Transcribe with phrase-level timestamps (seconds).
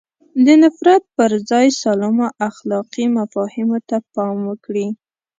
[0.45, 4.87] د نفرت پر ځای سالمو اخلاقي مفاهیمو ته پام وکړي.